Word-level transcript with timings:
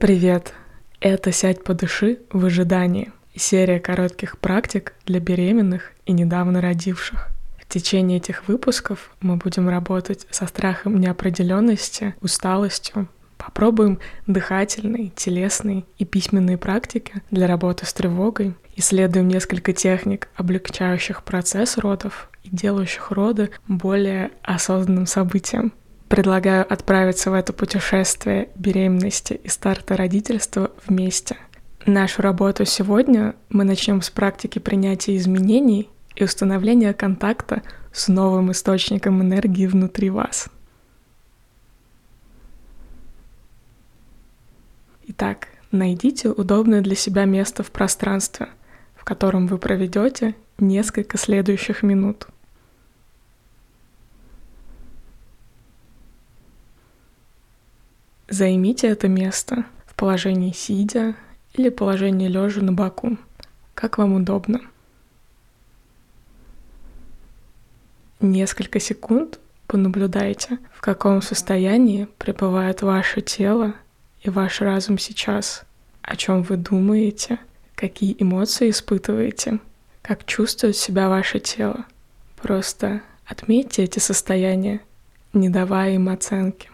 Привет! 0.00 0.54
Это 1.00 1.32
«Сядь, 1.32 1.64
подыши» 1.64 2.20
в 2.30 2.44
ожидании. 2.44 3.10
Серия 3.34 3.80
коротких 3.80 4.38
практик 4.38 4.94
для 5.06 5.18
беременных 5.18 5.90
и 6.06 6.12
недавно 6.12 6.60
родивших. 6.60 7.26
В 7.58 7.66
течение 7.66 8.18
этих 8.18 8.46
выпусков 8.46 9.10
мы 9.20 9.38
будем 9.38 9.68
работать 9.68 10.28
со 10.30 10.46
страхом 10.46 11.00
неопределенности, 11.00 12.14
усталостью, 12.20 13.08
Попробуем 13.38 13.98
дыхательные, 14.26 15.10
телесные 15.16 15.84
и 15.96 16.04
письменные 16.04 16.58
практики 16.58 17.14
для 17.30 17.46
работы 17.46 17.86
с 17.86 17.92
тревогой. 17.92 18.54
Исследуем 18.76 19.26
несколько 19.26 19.72
техник, 19.72 20.28
облегчающих 20.36 21.24
процесс 21.24 21.78
родов 21.78 22.30
и 22.44 22.50
делающих 22.50 23.10
роды 23.10 23.50
более 23.66 24.30
осознанным 24.42 25.06
событием. 25.06 25.72
Предлагаю 26.08 26.70
отправиться 26.72 27.30
в 27.30 27.34
это 27.34 27.52
путешествие 27.52 28.48
беременности 28.54 29.34
и 29.34 29.48
старта 29.48 29.94
родительства 29.94 30.70
вместе. 30.86 31.36
Нашу 31.84 32.22
работу 32.22 32.64
сегодня 32.64 33.34
мы 33.50 33.64
начнем 33.64 34.00
с 34.00 34.08
практики 34.08 34.58
принятия 34.58 35.16
изменений 35.16 35.90
и 36.16 36.24
установления 36.24 36.94
контакта 36.94 37.62
с 37.92 38.08
новым 38.08 38.52
источником 38.52 39.22
энергии 39.22 39.66
внутри 39.66 40.08
вас. 40.08 40.48
Итак, 45.08 45.48
найдите 45.72 46.30
удобное 46.30 46.80
для 46.80 46.94
себя 46.94 47.26
место 47.26 47.62
в 47.62 47.70
пространстве, 47.70 48.48
в 48.96 49.04
котором 49.04 49.46
вы 49.46 49.58
проведете 49.58 50.34
несколько 50.58 51.18
следующих 51.18 51.82
минут. 51.82 52.28
Займите 58.30 58.88
это 58.88 59.08
место 59.08 59.64
в 59.86 59.94
положении 59.94 60.52
сидя 60.52 61.16
или 61.54 61.70
положении 61.70 62.28
лежа 62.28 62.60
на 62.60 62.74
боку, 62.74 63.16
как 63.74 63.96
вам 63.96 64.16
удобно. 64.16 64.60
Несколько 68.20 68.80
секунд 68.80 69.40
понаблюдайте, 69.66 70.58
в 70.74 70.82
каком 70.82 71.22
состоянии 71.22 72.06
пребывает 72.18 72.82
ваше 72.82 73.22
тело 73.22 73.74
и 74.22 74.28
ваш 74.28 74.60
разум 74.60 74.98
сейчас, 74.98 75.64
о 76.02 76.14
чем 76.14 76.42
вы 76.42 76.58
думаете, 76.58 77.38
какие 77.74 78.14
эмоции 78.18 78.68
испытываете, 78.68 79.58
как 80.02 80.26
чувствует 80.26 80.76
себя 80.76 81.08
ваше 81.08 81.40
тело. 81.40 81.86
Просто 82.36 83.00
отметьте 83.24 83.84
эти 83.84 84.00
состояния, 84.00 84.80
не 85.32 85.48
давая 85.48 85.94
им 85.94 86.10
оценки. 86.10 86.68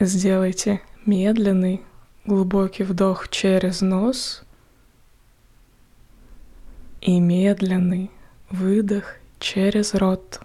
Сделайте 0.00 0.80
медленный, 1.06 1.82
глубокий 2.24 2.84
вдох 2.84 3.28
через 3.30 3.80
нос 3.80 4.44
и 7.00 7.18
медленный 7.18 8.12
выдох 8.48 9.16
через 9.40 9.94
рот. 9.94 10.40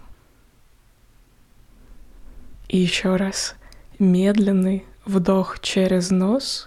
И 2.68 2.78
еще 2.78 3.14
раз 3.14 3.54
медленный 4.00 4.84
вдох 5.04 5.60
через 5.60 6.10
нос 6.10 6.66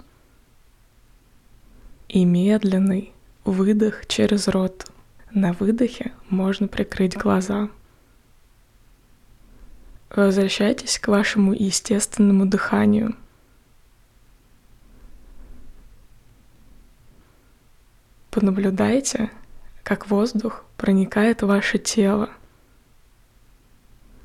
и 2.08 2.24
медленный 2.24 3.12
выдох 3.44 4.06
через 4.08 4.48
рот. 4.48 4.90
На 5.32 5.52
выдохе 5.52 6.14
можно 6.30 6.70
прикрыть 6.70 7.18
глаза. 7.18 7.68
Возвращайтесь 10.10 11.00
к 11.00 11.08
вашему 11.10 11.54
естественному 11.54 12.46
дыханию. 12.46 13.16
Понаблюдайте, 18.32 19.32
как 19.84 20.10
воздух 20.10 20.64
проникает 20.78 21.42
в 21.42 21.48
ваше 21.48 21.78
тело, 21.78 22.30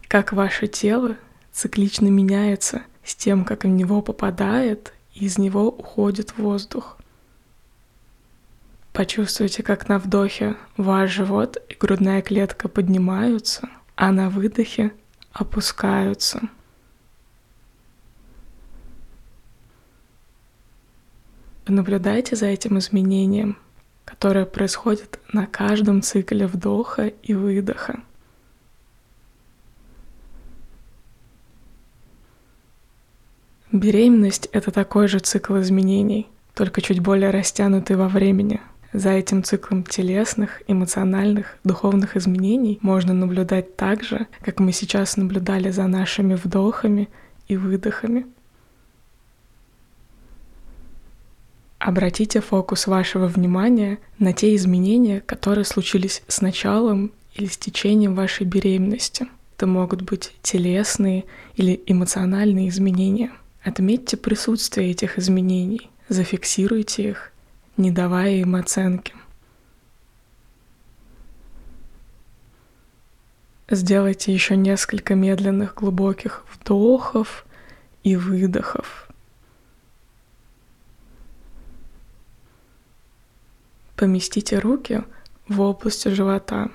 как 0.06 0.32
ваше 0.32 0.66
тело 0.66 1.16
циклично 1.52 2.08
меняется 2.08 2.82
с 3.04 3.14
тем, 3.14 3.44
как 3.44 3.64
в 3.64 3.68
него 3.68 4.02
попадает, 4.02 4.92
и 5.14 5.24
из 5.24 5.38
него 5.38 5.68
уходит 5.68 6.36
воздух. 6.36 6.98
Почувствуйте, 8.92 9.62
как 9.62 9.88
на 9.88 9.98
вдохе 9.98 10.56
ваш 10.76 11.10
живот 11.10 11.56
и 11.68 11.74
грудная 11.74 12.20
клетка 12.20 12.68
поднимаются, 12.68 13.68
а 13.96 14.12
на 14.12 14.28
выдохе 14.28 14.92
опускаются. 15.32 16.42
Наблюдайте 21.66 22.36
за 22.36 22.46
этим 22.46 22.78
изменением, 22.78 23.56
которое 24.04 24.46
происходит 24.46 25.20
на 25.32 25.46
каждом 25.46 26.02
цикле 26.02 26.46
вдоха 26.46 27.06
и 27.06 27.34
выдоха. 27.34 28.02
Беременность— 33.70 34.48
это 34.52 34.70
такой 34.70 35.08
же 35.08 35.18
цикл 35.18 35.58
изменений, 35.60 36.28
только 36.54 36.82
чуть 36.82 37.00
более 37.00 37.30
растянутый 37.30 37.96
во 37.96 38.08
времени. 38.08 38.60
За 38.92 39.10
этим 39.10 39.42
циклом 39.42 39.84
телесных, 39.84 40.62
эмоциональных, 40.66 41.56
духовных 41.64 42.16
изменений 42.16 42.78
можно 42.82 43.14
наблюдать 43.14 43.76
так 43.76 44.02
же, 44.02 44.26
как 44.42 44.60
мы 44.60 44.72
сейчас 44.72 45.16
наблюдали 45.16 45.70
за 45.70 45.86
нашими 45.86 46.34
вдохами 46.34 47.08
и 47.48 47.56
выдохами. 47.56 48.26
Обратите 51.78 52.40
фокус 52.40 52.86
вашего 52.86 53.26
внимания 53.26 53.98
на 54.18 54.32
те 54.32 54.54
изменения, 54.54 55.20
которые 55.20 55.64
случились 55.64 56.22
с 56.28 56.40
началом 56.40 57.12
или 57.34 57.46
с 57.46 57.56
течением 57.56 58.14
вашей 58.14 58.46
беременности. 58.46 59.26
Это 59.56 59.66
могут 59.66 60.02
быть 60.02 60.32
телесные 60.42 61.24
или 61.56 61.82
эмоциональные 61.86 62.68
изменения— 62.68 63.32
Отметьте 63.64 64.16
присутствие 64.16 64.90
этих 64.90 65.18
изменений, 65.18 65.88
зафиксируйте 66.08 67.10
их, 67.10 67.31
не 67.76 67.90
давая 67.90 68.36
им 68.36 68.54
оценки. 68.56 69.14
Сделайте 73.70 74.32
еще 74.32 74.56
несколько 74.56 75.14
медленных 75.14 75.74
глубоких 75.74 76.44
вдохов 76.52 77.46
и 78.02 78.16
выдохов. 78.16 79.08
Поместите 83.96 84.58
руки 84.58 85.04
в 85.48 85.60
область 85.60 86.10
живота. 86.10 86.70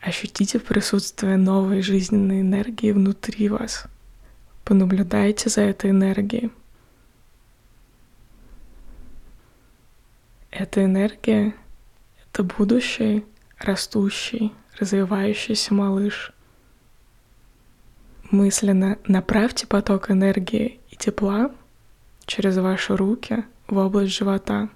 Ощутите 0.00 0.60
присутствие 0.60 1.36
новой 1.36 1.82
жизненной 1.82 2.42
энергии 2.42 2.92
внутри 2.92 3.48
вас– 3.48 3.84
Понаблюдайте 4.68 5.48
за 5.48 5.62
этой 5.62 5.92
энергией. 5.92 6.50
Эта 10.50 10.84
энергия— 10.84 11.54
это 12.32 12.42
будущий, 12.42 13.24
растущий, 13.58 14.52
развивающийся 14.78 15.74
малыш. 15.74 16.32
Мысленно 18.30 18.98
направьте 19.06 19.66
поток 19.66 20.10
энергии 20.10 20.80
и 20.90 20.96
тепла 20.96 21.50
через 22.26 22.58
ваши 22.58 22.96
руки 22.96 23.44
в 23.66 23.76
область 23.76 24.14
живота. 24.14 24.68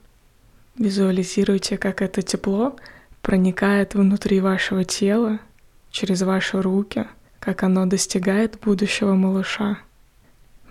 Визуализируйте, 0.76 1.76
как 1.76 2.02
это 2.02 2.22
тепло 2.22 2.76
проникает 3.20 3.94
внутри 3.94 4.40
вашего 4.40 4.84
тела, 4.84 5.38
через 5.90 6.22
ваши 6.22 6.60
руки— 6.60 7.06
как 7.42 7.64
оно 7.64 7.86
достигает 7.86 8.60
будущего 8.60 9.14
малыша. 9.14 9.78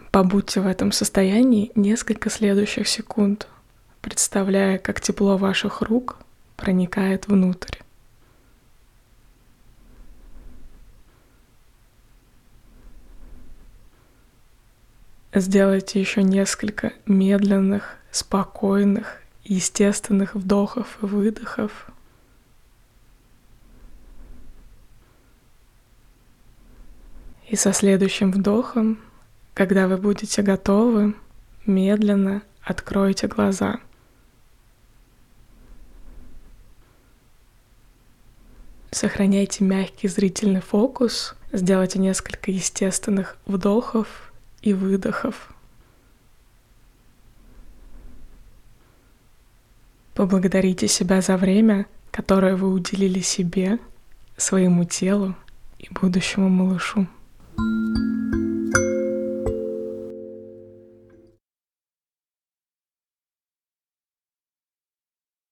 Побудьте 0.09 0.61
в 0.61 0.67
этом 0.67 0.93
состоянии 0.93 1.69
несколько 1.75 2.29
следующих 2.29 2.87
секунд, 2.87 3.49
представляя, 4.01 4.77
как 4.77 5.01
тепло 5.01 5.37
ваших 5.37 5.81
рук 5.81 6.17
проникает 6.57 7.27
внутрь. 7.27 7.79
Сделайте 15.33 15.99
еще 15.99 16.23
несколько 16.23 16.93
медленных, 17.05 17.97
спокойных, 18.11 19.21
естественных 19.43 20.35
вдохов 20.35 20.97
и 21.01 21.05
выдохов– 21.05 21.87
И 27.51 27.57
со 27.57 27.73
следующим 27.73 28.31
вдохом, 28.31 28.97
когда 29.53 29.89
вы 29.89 29.97
будете 29.97 30.41
готовы, 30.41 31.15
медленно 31.65 32.43
откройте 32.61 33.27
глаза. 33.27 33.81
Сохраняйте 39.01 39.63
мягкий 39.63 40.07
зрительный 40.07 40.61
фокус 40.61 41.33
Сделайте 41.51 41.97
несколько 41.97 42.51
естественных 42.51 43.35
вдохов 43.47 44.31
и 44.61 44.75
выдохов. 44.75 45.49
Поблагодарите 50.13 50.87
себя 50.87 51.21
за 51.21 51.35
время, 51.35 51.87
которое 52.11 52.55
вы 52.55 52.71
уделили 52.71 53.21
себе, 53.21 53.79
своему 54.37 54.85
телу 54.85 55.35
и 55.79 55.87
будущему 55.89 56.47
малышу. 56.47 57.07